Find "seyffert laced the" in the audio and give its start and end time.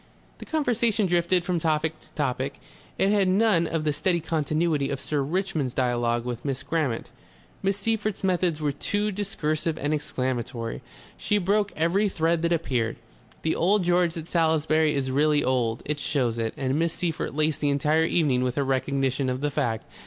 16.93-17.69